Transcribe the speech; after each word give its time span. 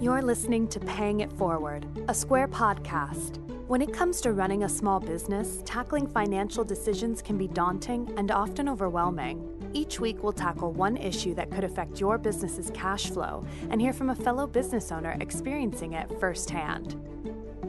You're 0.00 0.22
listening 0.22 0.68
to 0.68 0.78
Paying 0.78 1.20
It 1.20 1.32
Forward, 1.32 1.84
a 2.06 2.14
Square 2.14 2.48
podcast. 2.48 3.38
When 3.66 3.82
it 3.82 3.92
comes 3.92 4.20
to 4.20 4.32
running 4.32 4.62
a 4.62 4.68
small 4.68 5.00
business, 5.00 5.62
tackling 5.64 6.06
financial 6.06 6.62
decisions 6.62 7.20
can 7.20 7.36
be 7.36 7.48
daunting 7.48 8.14
and 8.16 8.30
often 8.30 8.68
overwhelming. 8.68 9.70
Each 9.72 9.98
week, 9.98 10.22
we'll 10.22 10.32
tackle 10.32 10.72
one 10.72 10.96
issue 10.96 11.34
that 11.34 11.50
could 11.50 11.64
affect 11.64 11.98
your 11.98 12.18
business's 12.18 12.70
cash 12.70 13.10
flow 13.10 13.44
and 13.70 13.80
hear 13.80 13.92
from 13.92 14.10
a 14.10 14.14
fellow 14.14 14.46
business 14.46 14.92
owner 14.92 15.16
experiencing 15.20 15.94
it 15.94 16.08
firsthand. 16.20 16.94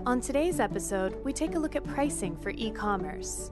On 0.06 0.22
today's 0.22 0.60
episode, 0.60 1.18
we 1.26 1.34
take 1.34 1.56
a 1.56 1.60
look 1.60 1.76
at 1.76 1.84
pricing 1.84 2.38
for 2.38 2.52
e 2.52 2.70
commerce. 2.70 3.50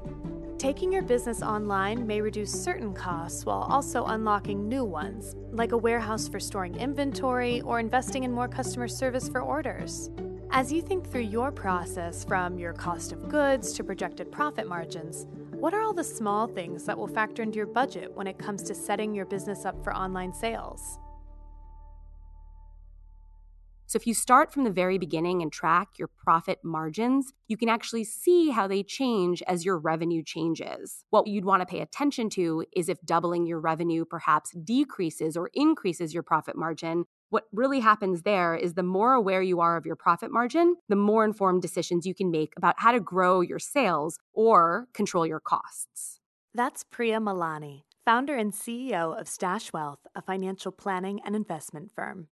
Taking 0.65 0.91
your 0.91 1.03
business 1.03 1.43
online 1.43 2.07
may 2.07 2.21
reduce 2.21 2.51
certain 2.51 2.91
costs 2.91 3.45
while 3.45 3.67
also 3.69 4.03
unlocking 4.05 4.67
new 4.67 4.83
ones, 4.83 5.35
like 5.51 5.73
a 5.73 5.77
warehouse 5.77 6.27
for 6.27 6.39
storing 6.39 6.75
inventory 6.75 7.61
or 7.61 7.79
investing 7.79 8.23
in 8.23 8.31
more 8.31 8.47
customer 8.47 8.87
service 8.87 9.29
for 9.29 9.41
orders. 9.41 10.09
As 10.49 10.73
you 10.73 10.81
think 10.81 11.07
through 11.07 11.21
your 11.21 11.51
process 11.51 12.25
from 12.25 12.57
your 12.57 12.73
cost 12.73 13.11
of 13.11 13.29
goods 13.29 13.73
to 13.73 13.83
projected 13.83 14.31
profit 14.31 14.67
margins, 14.67 15.27
what 15.51 15.75
are 15.75 15.83
all 15.83 15.93
the 15.93 16.03
small 16.03 16.47
things 16.47 16.83
that 16.85 16.97
will 16.97 17.07
factor 17.07 17.43
into 17.43 17.57
your 17.57 17.67
budget 17.67 18.11
when 18.15 18.25
it 18.25 18.39
comes 18.39 18.63
to 18.63 18.73
setting 18.73 19.13
your 19.13 19.27
business 19.27 19.65
up 19.65 19.83
for 19.83 19.95
online 19.95 20.33
sales? 20.33 20.97
So, 23.87 23.97
if 23.97 24.07
you 24.07 24.13
start 24.15 24.51
from 24.51 24.63
the 24.63 24.71
very 24.71 24.97
beginning 24.97 25.41
and 25.41 25.51
track 25.51 25.99
your 25.99 26.07
profit 26.07 26.59
margins, 26.63 27.33
you 27.47 27.55
can 27.55 27.69
actually 27.69 28.03
see 28.03 28.49
how 28.49 28.67
they 28.67 28.81
change 28.81 29.43
as 29.43 29.63
your 29.63 29.77
revenue 29.77 30.23
changes. 30.23 31.05
What 31.11 31.27
you'd 31.27 31.45
want 31.45 31.61
to 31.61 31.67
pay 31.67 31.81
attention 31.81 32.29
to 32.31 32.65
is 32.75 32.89
if 32.89 32.99
doubling 33.01 33.45
your 33.45 33.59
revenue 33.59 34.03
perhaps 34.03 34.51
decreases 34.51 35.37
or 35.37 35.51
increases 35.53 36.13
your 36.13 36.23
profit 36.23 36.55
margin. 36.55 37.05
What 37.29 37.45
really 37.51 37.79
happens 37.79 38.23
there 38.23 38.55
is 38.55 38.73
the 38.73 38.83
more 38.83 39.13
aware 39.13 39.41
you 39.41 39.59
are 39.59 39.77
of 39.77 39.85
your 39.85 39.95
profit 39.95 40.31
margin, 40.31 40.75
the 40.89 40.95
more 40.95 41.23
informed 41.23 41.61
decisions 41.61 42.05
you 42.05 42.15
can 42.15 42.31
make 42.31 42.53
about 42.57 42.75
how 42.77 42.91
to 42.91 42.99
grow 42.99 43.41
your 43.41 43.59
sales 43.59 44.17
or 44.33 44.87
control 44.93 45.27
your 45.27 45.39
costs. 45.39 46.19
That's 46.55 46.83
Priya 46.83 47.19
Malani, 47.19 47.83
founder 48.05 48.35
and 48.35 48.53
CEO 48.53 49.19
of 49.19 49.27
Stash 49.27 49.73
Wealth, 49.73 49.99
a 50.15 50.21
financial 50.21 50.71
planning 50.71 51.19
and 51.25 51.35
investment 51.35 51.91
firm. 51.93 52.29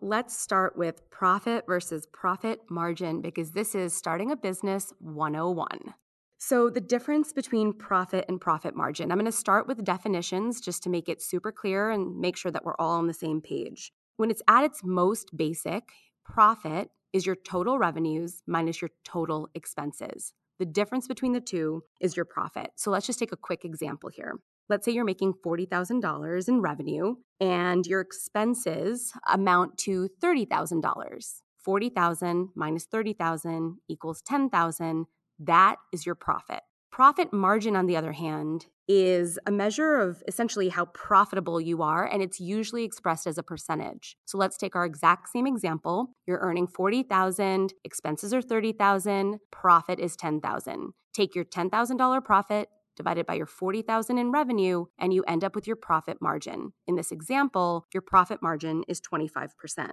Let's 0.00 0.36
start 0.36 0.76
with 0.76 1.08
profit 1.10 1.64
versus 1.66 2.06
profit 2.12 2.60
margin 2.68 3.22
because 3.22 3.52
this 3.52 3.74
is 3.74 3.94
starting 3.94 4.30
a 4.30 4.36
business 4.36 4.92
101. 4.98 5.94
So, 6.36 6.68
the 6.68 6.80
difference 6.80 7.32
between 7.32 7.72
profit 7.72 8.24
and 8.28 8.40
profit 8.40 8.74
margin, 8.76 9.10
I'm 9.10 9.18
going 9.18 9.24
to 9.24 9.32
start 9.32 9.66
with 9.66 9.84
definitions 9.84 10.60
just 10.60 10.82
to 10.82 10.90
make 10.90 11.08
it 11.08 11.22
super 11.22 11.52
clear 11.52 11.90
and 11.90 12.18
make 12.18 12.36
sure 12.36 12.50
that 12.50 12.64
we're 12.64 12.76
all 12.78 12.98
on 12.98 13.06
the 13.06 13.14
same 13.14 13.40
page. 13.40 13.92
When 14.16 14.30
it's 14.30 14.42
at 14.48 14.64
its 14.64 14.82
most 14.84 15.30
basic, 15.34 15.84
profit 16.24 16.90
is 17.12 17.24
your 17.24 17.36
total 17.36 17.78
revenues 17.78 18.42
minus 18.46 18.82
your 18.82 18.90
total 19.04 19.48
expenses. 19.54 20.34
The 20.58 20.66
difference 20.66 21.06
between 21.06 21.32
the 21.32 21.40
two 21.40 21.84
is 22.00 22.16
your 22.16 22.26
profit. 22.26 22.72
So, 22.74 22.90
let's 22.90 23.06
just 23.06 23.20
take 23.20 23.32
a 23.32 23.36
quick 23.36 23.64
example 23.64 24.10
here. 24.10 24.34
Let's 24.68 24.84
say 24.84 24.92
you're 24.92 25.04
making 25.04 25.34
$40,000 25.44 26.48
in 26.48 26.60
revenue 26.60 27.16
and 27.40 27.86
your 27.86 28.00
expenses 28.00 29.12
amount 29.30 29.76
to 29.78 30.08
$30,000. 30.22 31.42
40,000 31.64 32.48
minus 32.54 32.84
30,000 32.84 33.76
equals 33.88 34.22
10,000. 34.22 35.06
That 35.38 35.76
is 35.92 36.06
your 36.06 36.14
profit. 36.14 36.60
Profit 36.90 37.32
margin, 37.32 37.74
on 37.74 37.86
the 37.86 37.96
other 37.96 38.12
hand, 38.12 38.66
is 38.86 39.38
a 39.46 39.50
measure 39.50 39.96
of 39.96 40.22
essentially 40.28 40.68
how 40.68 40.84
profitable 40.84 41.60
you 41.60 41.82
are, 41.82 42.06
and 42.06 42.22
it's 42.22 42.38
usually 42.38 42.84
expressed 42.84 43.26
as 43.26 43.36
a 43.36 43.42
percentage. 43.42 44.16
So 44.26 44.38
let's 44.38 44.56
take 44.56 44.76
our 44.76 44.84
exact 44.84 45.28
same 45.30 45.46
example. 45.46 46.10
You're 46.26 46.38
earning 46.38 46.68
40,000, 46.68 47.74
expenses 47.82 48.32
are 48.32 48.42
30,000, 48.42 49.40
profit 49.50 49.98
is 49.98 50.14
10,000. 50.16 50.92
Take 51.12 51.34
your 51.34 51.44
$10,000 51.44 52.24
profit, 52.24 52.68
divided 52.96 53.26
by 53.26 53.34
your 53.34 53.46
40,000 53.46 54.18
in 54.18 54.30
revenue 54.30 54.86
and 54.98 55.12
you 55.12 55.22
end 55.24 55.44
up 55.44 55.54
with 55.54 55.66
your 55.66 55.76
profit 55.76 56.20
margin. 56.20 56.72
In 56.86 56.96
this 56.96 57.12
example, 57.12 57.86
your 57.92 58.02
profit 58.02 58.42
margin 58.42 58.84
is 58.88 59.00
25%. 59.00 59.92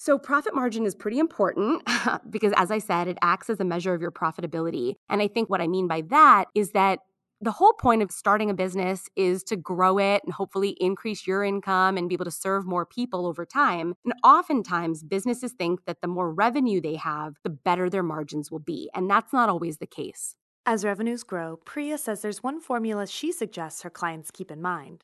So, 0.00 0.16
profit 0.16 0.54
margin 0.54 0.86
is 0.86 0.94
pretty 0.94 1.18
important 1.18 1.82
because, 2.30 2.52
as 2.56 2.70
I 2.70 2.78
said, 2.78 3.08
it 3.08 3.18
acts 3.20 3.50
as 3.50 3.58
a 3.58 3.64
measure 3.64 3.94
of 3.94 4.00
your 4.00 4.12
profitability. 4.12 4.94
And 5.08 5.20
I 5.20 5.26
think 5.26 5.50
what 5.50 5.60
I 5.60 5.66
mean 5.66 5.88
by 5.88 6.02
that 6.02 6.44
is 6.54 6.70
that 6.70 7.00
the 7.40 7.52
whole 7.52 7.72
point 7.72 8.02
of 8.02 8.10
starting 8.10 8.50
a 8.50 8.54
business 8.54 9.08
is 9.14 9.44
to 9.44 9.56
grow 9.56 9.98
it 9.98 10.22
and 10.24 10.32
hopefully 10.32 10.76
increase 10.80 11.26
your 11.26 11.44
income 11.44 11.96
and 11.96 12.08
be 12.08 12.14
able 12.14 12.24
to 12.24 12.30
serve 12.30 12.66
more 12.66 12.84
people 12.84 13.26
over 13.26 13.44
time. 13.44 13.94
And 14.04 14.14
oftentimes, 14.24 15.04
businesses 15.04 15.52
think 15.52 15.84
that 15.86 16.00
the 16.00 16.08
more 16.08 16.32
revenue 16.32 16.80
they 16.80 16.96
have, 16.96 17.34
the 17.44 17.50
better 17.50 17.88
their 17.88 18.02
margins 18.02 18.50
will 18.50 18.58
be. 18.58 18.90
And 18.94 19.08
that's 19.08 19.32
not 19.32 19.48
always 19.48 19.78
the 19.78 19.86
case. 19.86 20.34
As 20.70 20.84
revenues 20.84 21.22
grow, 21.22 21.56
Priya 21.64 21.96
says 21.96 22.20
there's 22.20 22.42
one 22.42 22.60
formula 22.60 23.06
she 23.06 23.32
suggests 23.32 23.80
her 23.80 23.88
clients 23.88 24.30
keep 24.30 24.50
in 24.50 24.60
mind. 24.60 25.02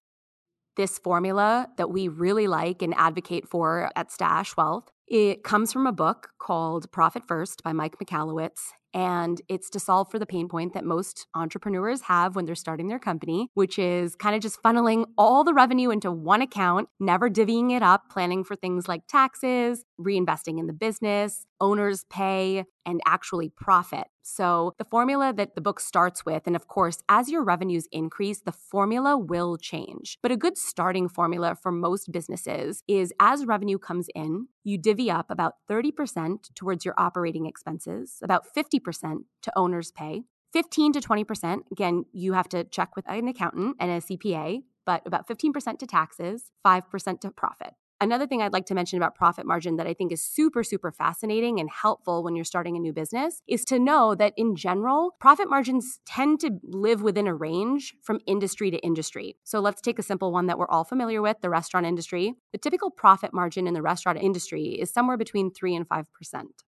This 0.77 0.99
formula 0.99 1.71
that 1.79 1.89
we 1.89 2.07
really 2.07 2.47
like 2.47 2.83
and 2.83 2.93
advocate 2.99 3.49
for 3.49 3.91
at 3.97 4.13
Stash 4.13 4.59
Wealth, 4.59 4.91
it 5.09 5.43
comes 5.43 5.73
from 5.73 5.87
a 5.87 5.93
book 5.93 6.33
called 6.39 6.93
Profit 6.93 7.27
First 7.27 7.63
by 7.63 7.73
Mike 7.73 7.97
Michalowicz. 7.99 8.73
And 8.95 9.43
it's 9.49 9.69
to 9.71 9.81
solve 9.81 10.11
for 10.11 10.21
the 10.21 10.27
pain 10.27 10.49
point 10.49 10.73
that 10.75 10.85
most 10.85 11.27
entrepreneurs 11.35 12.03
have 12.03 12.37
when 12.37 12.47
they're 12.47 12.55
starting 12.55 12.87
their 12.87 13.01
company, 13.01 13.51
which 13.55 13.79
is 13.79 14.15
kind 14.15 14.37
of 14.37 14.41
just 14.41 14.63
funneling 14.63 15.05
all 15.19 15.43
the 15.43 15.53
revenue 15.53 15.91
into 15.91 16.13
one 16.13 16.41
account, 16.41 16.89
never 17.01 17.29
divvying 17.29 17.73
it 17.73 17.83
up, 17.83 18.05
planning 18.09 18.45
for 18.45 18.55
things 18.55 18.87
like 18.87 19.09
taxes, 19.09 19.85
reinvesting 20.01 20.61
in 20.61 20.69
the 20.69 20.73
business, 20.73 21.45
owner's 21.61 22.05
pay, 22.05 22.65
and 22.87 23.01
actually 23.07 23.49
profit. 23.49 24.07
So, 24.23 24.73
the 24.79 24.85
formula 24.85 25.33
that 25.35 25.55
the 25.55 25.61
book 25.61 25.81
starts 25.81 26.25
with, 26.25 26.47
and 26.47 26.57
of 26.57 26.67
course, 26.67 27.03
as 27.09 27.29
your 27.29 27.43
revenues 27.43 27.87
increase, 27.93 28.41
the 28.41 28.53
formula 28.53 29.19
will 29.19 29.57
change. 29.59 30.19
But 30.23 30.33
a 30.33 30.37
good 30.37 30.57
starting 30.57 31.09
formula 31.09 31.57
for 31.61 31.71
most 31.71 32.11
businesses 32.11 32.83
is 32.89 33.13
as 33.21 33.45
revenue 33.45 33.79
comes 33.79 34.09
in, 34.15 34.49
you 34.63 34.79
divvy 34.79 35.11
up 35.11 35.31
about 35.31 35.55
30% 35.71 36.55
towards 36.55 36.85
your 36.87 36.95
operating 36.97 37.45
expenses, 37.45 38.19
about 38.23 38.47
50% 38.57 38.81
to 38.93 39.53
owner's 39.57 39.91
pay, 39.91 40.23
15 40.53 40.93
to 40.93 41.01
20%, 41.01 41.63
again, 41.73 42.05
you 42.13 42.33
have 42.33 42.49
to 42.51 42.63
check 42.65 42.95
with 42.95 43.05
an 43.09 43.27
accountant 43.27 43.77
and 43.81 43.91
a 43.91 44.01
CPA, 44.01 44.63
but 44.87 45.03
about 45.05 45.27
15% 45.27 45.79
to 45.79 45.87
taxes, 45.87 46.53
5% 46.65 47.21
to 47.21 47.31
profit. 47.33 47.75
Another 48.01 48.27
thing 48.27 48.43
I'd 48.43 48.53
like 48.53 48.67
to 48.67 48.75
mention 48.75 48.97
about 48.97 49.15
profit 49.15 49.47
margin 49.47 49.77
that 49.77 49.87
I 49.87 49.95
think 49.95 50.13
is 50.13 50.21
super, 50.21 50.63
super 50.63 50.93
fascinating 50.93 51.59
and 51.59 51.71
helpful 51.71 52.23
when 52.23 52.37
you're 52.37 52.45
starting 52.45 52.77
a 52.77 52.81
new 52.81 52.93
business 52.93 53.41
is 53.49 53.65
to 53.65 53.79
know 53.79 54.15
that 54.15 54.35
in 54.37 54.57
general, 54.57 55.17
profit 55.19 55.49
margins 55.49 56.01
tend 56.05 56.41
to 56.41 56.59
live 56.65 57.03
within 57.03 57.27
a 57.27 57.35
range 57.35 57.95
from 58.03 58.21
industry 58.27 58.71
to 58.71 58.79
industry. 58.79 59.37
So 59.45 59.59
let's 59.61 59.81
take 59.81 59.99
a 59.99 60.03
simple 60.03 60.33
one 60.33 60.47
that 60.47 60.59
we're 60.59 60.69
all 60.69 60.85
familiar 60.85 61.23
with 61.23 61.41
the 61.41 61.51
restaurant 61.51 61.87
industry. 61.87 62.35
The 62.53 62.59
typical 62.59 62.91
profit 62.91 63.33
margin 63.33 63.67
in 63.67 63.75
the 63.75 63.83
restaurant 63.83 64.19
industry 64.21 64.65
is 64.65 64.93
somewhere 64.93 65.17
between 65.17 65.51
3 65.51 65.75
and 65.75 65.89
5%. 65.89 66.05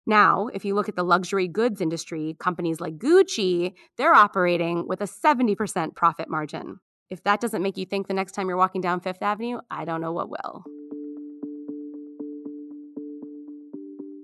Now, 0.08 0.50
if 0.54 0.64
you 0.64 0.76
look 0.76 0.88
at 0.88 0.96
the 0.96 1.04
luxury 1.04 1.48
goods 1.48 1.82
industry, 1.82 2.36
companies 2.40 2.80
like 2.80 2.98
Gucci, 2.98 3.74
they're 3.98 4.14
operating 4.14 4.88
with 4.88 5.02
a 5.02 5.06
70% 5.06 5.96
profit 5.96 6.30
margin. 6.30 6.80
If 7.10 7.24
that 7.24 7.42
doesn't 7.42 7.62
make 7.62 7.78
you 7.78 7.86
think 7.86 8.08
the 8.08 8.14
next 8.14 8.34
time 8.34 8.48
you're 8.48 8.58
walking 8.58 8.82
down 8.82 9.00
Fifth 9.00 9.22
Avenue, 9.22 9.60
I 9.72 9.86
don't 9.86 10.02
know 10.02 10.12
what 10.12 10.30
will. 10.30 10.64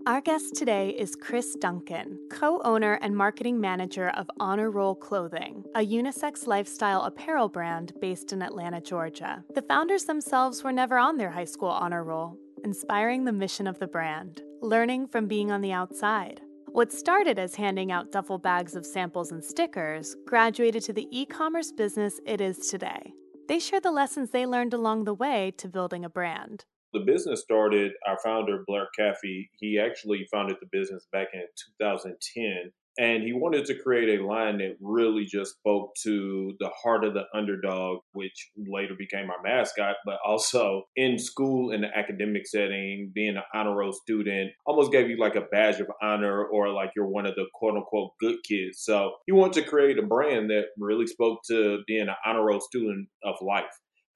Our 0.07 0.19
guest 0.19 0.55
today 0.55 0.89
is 0.89 1.15
Chris 1.15 1.55
Duncan, 1.55 2.17
co 2.31 2.59
owner 2.63 2.93
and 3.03 3.15
marketing 3.15 3.61
manager 3.61 4.09
of 4.09 4.29
Honor 4.39 4.71
Roll 4.71 4.95
Clothing, 4.95 5.63
a 5.75 5.85
unisex 5.85 6.47
lifestyle 6.47 7.03
apparel 7.03 7.49
brand 7.49 7.93
based 8.01 8.33
in 8.33 8.41
Atlanta, 8.41 8.81
Georgia. 8.81 9.43
The 9.53 9.61
founders 9.61 10.05
themselves 10.05 10.63
were 10.63 10.71
never 10.71 10.97
on 10.97 11.17
their 11.17 11.29
high 11.29 11.45
school 11.45 11.69
honor 11.69 12.03
roll, 12.03 12.35
inspiring 12.63 13.25
the 13.25 13.31
mission 13.31 13.67
of 13.67 13.77
the 13.77 13.87
brand, 13.87 14.41
learning 14.61 15.07
from 15.07 15.27
being 15.27 15.51
on 15.51 15.61
the 15.61 15.71
outside. 15.71 16.41
What 16.67 16.93
started 16.93 17.37
as 17.37 17.55
handing 17.55 17.91
out 17.91 18.11
duffel 18.11 18.37
bags 18.37 18.75
of 18.75 18.85
samples 18.85 19.31
and 19.31 19.43
stickers 19.43 20.15
graduated 20.25 20.83
to 20.83 20.93
the 20.93 21.07
e 21.11 21.25
commerce 21.25 21.71
business 21.71 22.19
it 22.25 22.39
is 22.39 22.69
today. 22.69 23.13
They 23.47 23.59
share 23.59 23.81
the 23.81 23.91
lessons 23.91 24.31
they 24.31 24.45
learned 24.45 24.73
along 24.73 25.03
the 25.03 25.13
way 25.13 25.51
to 25.57 25.67
building 25.67 26.05
a 26.05 26.09
brand 26.09 26.65
the 26.93 26.99
business 26.99 27.41
started, 27.41 27.93
our 28.05 28.17
founder, 28.23 28.63
Blair 28.67 28.87
Caffey, 28.99 29.49
he 29.59 29.79
actually 29.79 30.27
founded 30.31 30.57
the 30.59 30.67
business 30.71 31.07
back 31.11 31.29
in 31.33 31.45
2010 31.79 32.71
And 32.97 33.23
he 33.23 33.33
wanted 33.33 33.65
to 33.65 33.79
create 33.79 34.19
a 34.19 34.25
line 34.25 34.57
that 34.57 34.75
really 34.81 35.25
just 35.25 35.55
spoke 35.55 35.91
to 36.03 36.53
the 36.59 36.69
heart 36.69 37.05
of 37.05 37.13
the 37.13 37.23
underdog, 37.33 37.99
which 38.11 38.51
later 38.57 38.95
became 38.97 39.29
our 39.29 39.41
mascot, 39.41 39.95
but 40.05 40.17
also 40.25 40.83
in 40.95 41.17
school 41.17 41.71
in 41.71 41.81
the 41.81 41.97
academic 41.97 42.45
setting, 42.45 43.11
being 43.13 43.37
an 43.37 43.43
honor 43.53 43.75
roll 43.75 43.93
student 43.93 44.51
almost 44.65 44.91
gave 44.91 45.09
you 45.09 45.17
like 45.17 45.35
a 45.35 45.47
badge 45.51 45.79
of 45.79 45.87
honor 46.01 46.43
or 46.43 46.69
like 46.69 46.91
you're 46.95 47.07
one 47.07 47.25
of 47.25 47.35
the 47.35 47.45
quote 47.53 47.75
unquote 47.75 48.11
good 48.19 48.37
kids. 48.47 48.79
So 48.81 49.13
he 49.25 49.31
wanted 49.31 49.63
to 49.63 49.69
create 49.69 49.97
a 49.97 50.03
brand 50.03 50.49
that 50.49 50.65
really 50.77 51.07
spoke 51.07 51.39
to 51.47 51.79
being 51.87 52.09
an 52.09 52.15
honor 52.25 52.45
roll 52.45 52.59
student 52.59 53.07
of 53.23 53.35
life 53.41 53.71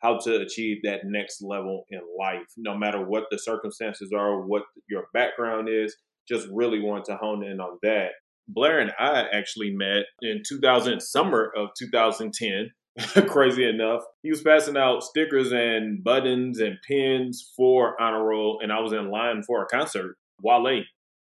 how 0.06 0.20
to 0.20 0.36
achieve 0.42 0.78
that 0.84 1.02
next 1.04 1.42
level 1.42 1.86
in 1.90 2.02
life, 2.20 2.46
no 2.58 2.78
matter 2.78 3.04
what 3.04 3.24
the 3.32 3.40
circumstances 3.40 4.12
are, 4.16 4.46
what 4.46 4.64
your 4.88 5.06
background 5.14 5.68
is. 5.68 5.96
Just 6.28 6.48
really 6.52 6.80
want 6.80 7.06
to 7.06 7.18
hone 7.18 7.44
in 7.44 7.60
on 7.60 7.78
that. 7.82 8.10
Blair 8.48 8.80
and 8.80 8.92
I 9.00 9.26
actually 9.32 9.72
met 9.72 10.06
in 10.22 10.42
2000, 10.48 11.02
summer 11.02 11.52
of 11.56 11.70
2010. 11.78 12.72
Crazy 13.28 13.68
enough, 13.68 14.04
he 14.24 14.30
was 14.30 14.42
passing 14.42 14.78
out 14.78 15.04
stickers 15.04 15.52
and 15.52 16.02
buttons 16.02 16.62
and 16.62 16.78
pins 16.88 17.52
for 17.56 18.00
Honor 18.02 18.24
Roll, 18.24 18.60
and 18.64 18.72
I 18.72 18.80
was 18.80 18.94
in 18.94 19.12
line 19.12 19.44
for 19.44 19.62
a 19.62 19.68
concert, 19.68 20.18
Wale. 20.42 20.84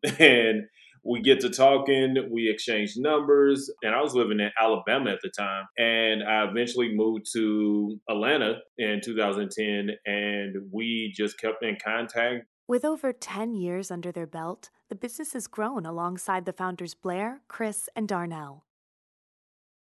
And 0.20 0.64
we 1.06 1.22
get 1.22 1.42
to 1.42 1.50
talking, 1.50 2.16
we 2.32 2.50
exchange 2.50 2.94
numbers, 2.96 3.70
and 3.84 3.94
I 3.94 4.02
was 4.02 4.16
living 4.16 4.40
in 4.40 4.52
Alabama 4.60 5.12
at 5.12 5.20
the 5.22 5.30
time. 5.30 5.66
And 5.78 6.24
I 6.24 6.46
eventually 6.50 6.96
moved 6.96 7.28
to 7.34 8.00
Atlanta 8.10 8.56
in 8.78 9.02
2010, 9.04 9.90
and 10.06 10.56
we 10.72 11.14
just 11.16 11.40
kept 11.40 11.64
in 11.64 11.78
contact. 11.84 12.46
With 12.68 12.86
over 12.86 13.12
10 13.12 13.54
years 13.54 13.92
under 13.92 14.12
their 14.12 14.28
belt, 14.28 14.70
the 14.94 15.00
business 15.00 15.34
has 15.34 15.48
grown 15.48 15.88
alongside 15.88 16.46
the 16.46 16.54
founders 16.54 16.94
Blair, 16.94 17.42
Chris, 17.48 17.90
and 17.96 18.08
Darnell. 18.08 18.64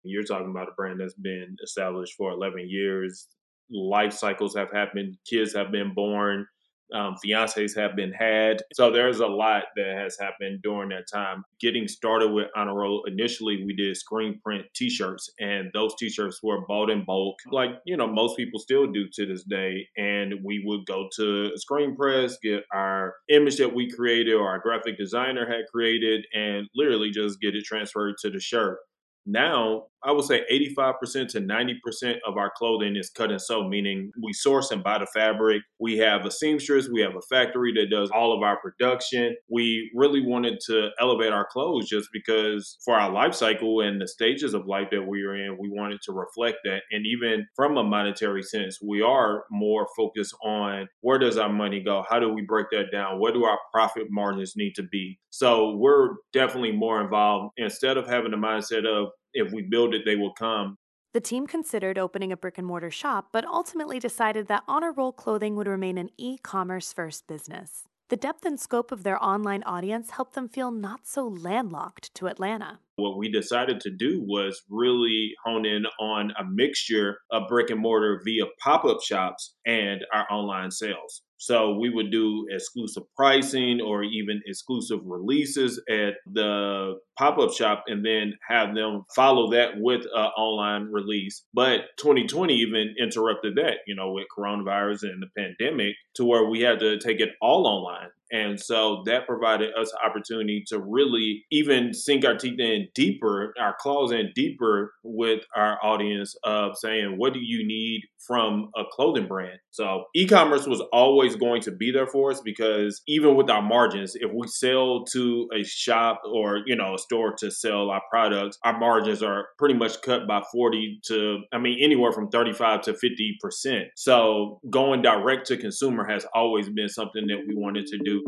You're 0.05 0.23
talking 0.23 0.51
about 0.51 0.69
a 0.69 0.73
brand 0.77 1.01
that's 1.01 1.15
been 1.15 1.57
established 1.65 2.15
for 2.15 2.31
11 2.31 2.69
years. 2.69 3.27
Life 3.73 4.13
cycles 4.13 4.55
have 4.55 4.71
happened, 4.71 5.17
kids 5.29 5.53
have 5.53 5.73
been 5.73 5.95
born, 5.95 6.47
um, 6.95 7.17
fiancés 7.25 7.77
have 7.77 7.97
been 7.97 8.13
had. 8.13 8.63
So 8.73 8.91
there's 8.91 9.21
a 9.21 9.27
lot 9.27 9.65
that 9.77 9.97
has 9.97 10.17
happened 10.19 10.61
during 10.63 10.91
that 10.91 11.07
time. 11.13 11.45
Getting 11.61 11.89
started 11.89 12.33
with 12.33 12.49
Honor 12.57 12.75
Roll, 12.75 13.05
initially 13.07 13.65
we 13.65 13.75
did 13.75 13.97
screen 13.97 14.41
print 14.45 14.67
t-shirts 14.75 15.31
and 15.39 15.71
those 15.75 15.95
t-shirts 15.99 16.41
were 16.43 16.67
bought 16.67 16.91
in 16.91 17.05
bulk, 17.05 17.37
like, 17.51 17.71
you 17.85 17.97
know, 17.97 18.07
most 18.07 18.37
people 18.37 18.61
still 18.61 18.91
do 18.91 19.07
to 19.15 19.27
this 19.27 19.45
day. 19.45 19.87
And 19.97 20.35
we 20.45 20.63
would 20.65 20.87
go 20.87 21.09
to 21.17 21.57
screen 21.57 21.97
press, 21.97 22.39
get 22.43 22.65
our 22.73 23.15
image 23.29 23.59
that 23.59 23.75
we 23.75 23.91
created 23.91 24.35
or 24.35 24.49
our 24.49 24.59
graphic 24.59 24.99
designer 24.99 25.47
had 25.47 25.67
created 25.73 26.27
and 26.35 26.67
literally 26.75 27.11
just 27.11 27.41
get 27.41 27.55
it 27.55 27.65
transferred 27.65 28.15
to 28.23 28.31
the 28.31 28.41
shirt. 28.41 28.79
Now, 29.27 29.85
I 30.03 30.13
would 30.13 30.25
say 30.25 30.45
85% 30.77 31.29
to 31.29 31.41
90% 31.41 32.17
of 32.27 32.37
our 32.37 32.51
clothing 32.57 32.97
is 32.97 33.11
cut 33.11 33.31
and 33.31 33.41
sew, 33.41 33.69
meaning 33.69 34.11
we 34.23 34.33
source 34.33 34.71
and 34.71 34.83
buy 34.83 34.99
the 34.99 35.07
fabric. 35.07 35.63
We 35.79 35.99
have 35.99 36.25
a 36.25 36.31
seamstress, 36.31 36.89
we 36.89 37.01
have 37.03 37.17
a 37.17 37.21
factory 37.29 37.73
that 37.75 37.91
does 37.91 38.11
all 38.11 38.35
of 38.35 38.43
our 38.43 38.59
production. 38.61 39.37
We 39.51 39.91
really 39.95 40.25
wanted 40.25 40.59
to 40.67 40.91
elevate 40.99 41.33
our 41.33 41.47
clothes 41.51 41.89
just 41.89 42.09
because 42.13 42.79
for 42.85 42.99
our 42.99 43.11
life 43.11 43.35
cycle 43.35 43.81
and 43.81 44.01
the 44.01 44.09
stages 44.09 44.55
of 44.55 44.67
life 44.67 44.89
that 44.91 45.07
we 45.07 45.23
are 45.23 45.37
in, 45.37 45.59
we 45.59 45.69
wanted 45.69 46.01
to 46.03 46.13
reflect 46.13 46.59
that. 46.65 46.83
And 46.91 47.07
even 47.07 47.47
from 47.55 47.77
a 47.77 47.85
monetary 47.85 48.43
sense, 48.43 48.79
we 48.83 49.03
are 49.03 49.45
more 49.51 49.87
focused 49.97 50.35
on 50.43 50.89
where 51.01 51.19
does 51.19 51.37
our 51.37 51.53
money 51.53 51.83
go? 51.83 52.05
How 52.09 52.19
do 52.19 52.33
we 52.33 52.43
break 52.43 52.67
that 52.73 52.91
down? 52.93 53.19
What 53.19 53.35
do 53.35 53.45
our 53.45 53.59
profit 53.73 54.07
margins 54.11 54.55
need 54.57 54.75
to 54.77 54.83
be? 54.83 55.19
So 55.31 55.77
we're 55.77 56.11
definitely 56.33 56.73
more 56.73 57.01
involved 57.01 57.53
instead 57.57 57.97
of 57.97 58.07
having 58.07 58.31
the 58.31 58.37
mindset 58.37 58.87
of 58.87 59.11
if 59.33 59.53
we 59.53 59.63
build 59.63 59.95
it, 59.95 60.03
they 60.05 60.17
will 60.17 60.33
come. 60.33 60.77
The 61.13 61.21
team 61.21 61.47
considered 61.47 61.99
opening 61.99 62.31
a 62.31 62.37
brick 62.37 62.57
and 62.57 62.67
mortar 62.67 62.91
shop, 62.91 63.29
but 63.33 63.45
ultimately 63.45 63.99
decided 63.99 64.47
that 64.47 64.63
Honor 64.69 64.93
Roll 64.93 65.13
Clothing 65.13 65.57
would 65.57 65.67
remain 65.67 65.99
an 65.99 66.11
e 66.17 66.39
commerce 66.39 66.93
first 66.93 67.27
business. 67.27 67.85
The 68.11 68.17
depth 68.17 68.45
and 68.45 68.59
scope 68.59 68.91
of 68.91 69.05
their 69.05 69.23
online 69.23 69.63
audience 69.63 70.11
helped 70.11 70.35
them 70.35 70.49
feel 70.49 70.73
not 70.73 71.07
so 71.07 71.29
landlocked 71.29 72.13
to 72.17 72.27
Atlanta. 72.27 72.81
What 72.97 73.17
we 73.17 73.31
decided 73.31 73.79
to 73.81 73.91
do 73.91 74.21
was 74.27 74.63
really 74.69 75.33
hone 75.45 75.65
in 75.65 75.85
on 76.01 76.33
a 76.37 76.45
mixture 76.45 77.19
of 77.31 77.47
brick 77.49 77.71
and 77.71 77.81
mortar 77.81 78.21
via 78.25 78.47
pop 78.59 78.85
up 78.85 79.01
shops 79.01 79.55
and 79.65 80.05
our 80.13 80.27
online 80.29 80.73
sales. 80.73 81.23
So 81.37 81.79
we 81.79 81.89
would 81.89 82.11
do 82.11 82.47
exclusive 82.51 83.05
pricing 83.15 83.81
or 83.81 84.03
even 84.03 84.43
exclusive 84.45 85.01
releases 85.05 85.81
at 85.89 86.15
the 86.27 86.95
pop 87.21 87.39
up 87.39 87.53
shop 87.53 87.85
and 87.87 88.05
then 88.05 88.33
have 88.49 88.75
them 88.75 89.05
follow 89.15 89.51
that 89.51 89.73
with 89.77 90.01
an 90.15 90.31
online 90.39 90.91
release. 90.91 91.45
But 91.53 91.83
2020 91.99 92.55
even 92.55 92.95
interrupted 92.99 93.57
that, 93.57 93.81
you 93.87 93.95
know, 93.95 94.13
with 94.13 94.25
coronavirus 94.35 95.03
and 95.03 95.23
the 95.23 95.29
pandemic 95.37 95.97
to 96.15 96.25
where 96.25 96.49
we 96.49 96.63
had 96.63 96.81
to 96.81 96.99
take 96.99 97.21
it 97.21 97.31
all 97.43 97.67
online. 97.67 98.09
And 98.33 98.61
so 98.61 99.03
that 99.07 99.27
provided 99.27 99.71
us 99.75 99.93
opportunity 100.05 100.63
to 100.69 100.79
really 100.79 101.45
even 101.51 101.93
sink 101.93 102.25
our 102.25 102.37
teeth 102.37 102.61
in 102.61 102.87
deeper, 102.95 103.53
our 103.61 103.75
claws 103.79 104.13
in 104.13 104.31
deeper 104.35 104.93
with 105.03 105.41
our 105.57 105.79
audience 105.83 106.37
of 106.45 106.77
saying, 106.79 107.15
what 107.17 107.35
do 107.35 107.41
you 107.41 107.67
need 107.67 108.03
from 108.25 108.71
a 108.77 108.83
clothing 108.93 109.27
brand? 109.27 109.59
So 109.73 110.05
e-commerce 110.15 110.67
was 110.67 110.81
always 110.93 111.35
going 111.35 111.63
to 111.63 111.73
be 111.73 111.91
there 111.91 112.07
for 112.07 112.31
us 112.31 112.41
because 112.41 113.03
even 113.09 113.35
with 113.35 113.51
our 113.51 113.63
margins, 113.63 114.13
if 114.15 114.31
we 114.33 114.47
sell 114.47 115.05
to 115.13 115.49
a 115.53 115.65
shop 115.65 116.21
or, 116.25 116.61
you 116.67 116.77
know, 116.77 116.97
store 117.11 117.35
to 117.39 117.51
sell 117.51 117.91
our 117.91 118.03
products, 118.09 118.57
our 118.63 118.79
margins 118.79 119.21
are 119.21 119.49
pretty 119.59 119.75
much 119.75 120.01
cut 120.03 120.29
by 120.29 120.41
40 120.53 121.01
to, 121.07 121.39
I 121.53 121.59
mean, 121.59 121.83
anywhere 121.83 122.13
from 122.13 122.29
35 122.29 122.83
to 122.83 122.93
50%. 122.93 123.87
So 123.97 124.61
going 124.71 125.03
direct 125.03 125.49
to 125.49 125.57
consumer 125.57 126.07
has 126.09 126.25
always 126.35 126.69
been 126.69 126.89
something 126.89 127.27
that 127.27 127.45
we 127.49 127.57
wanted 127.57 127.87
to 127.87 127.99
do. 127.99 128.23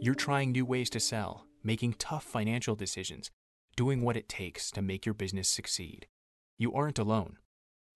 You're 0.00 0.14
trying 0.14 0.52
new 0.52 0.64
ways 0.64 0.88
to 0.90 1.00
sell, 1.00 1.44
making 1.62 1.96
tough 1.98 2.24
financial 2.24 2.74
decisions, 2.74 3.30
doing 3.76 4.00
what 4.00 4.16
it 4.16 4.26
takes 4.26 4.70
to 4.70 4.80
make 4.80 5.04
your 5.04 5.12
business 5.12 5.50
succeed. 5.50 6.06
You 6.56 6.72
aren't 6.72 6.98
alone. 6.98 7.36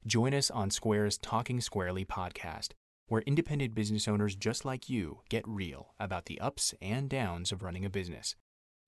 Join 0.05 0.35
us 0.35 0.51
on 0.51 0.73
Square's 0.73 1.17
Talking 1.17 1.61
Squarely 1.61 2.05
podcast, 2.05 2.71
where 3.07 3.23
independent 3.23 3.73
business 3.73 4.09
owners 4.09 4.35
just 4.35 4.65
like 4.65 4.91
you 4.91 5.21
get 5.29 5.47
real 5.47 5.95
about 6.01 6.25
the 6.27 6.41
ups 6.41 6.75
and 6.83 7.09
downs 7.09 7.53
of 7.53 7.63
running 7.63 7.85
a 7.85 7.91
business. 7.91 8.35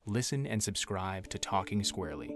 Listen 0.05 0.44
and 0.44 0.61
subscribe 0.61 1.28
to 1.28 1.38
Talking 1.38 1.84
Squarely. 1.84 2.31